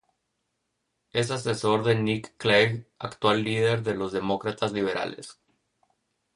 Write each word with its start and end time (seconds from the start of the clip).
Es 1.11 1.29
asesor 1.29 1.83
de 1.83 1.93
Nick 1.93 2.35
Clegg 2.37 2.87
actual 2.97 3.43
líder 3.43 3.83
de 3.83 3.93
los 3.93 4.11
Demócratas 4.11 4.71
Liberales. 4.71 5.37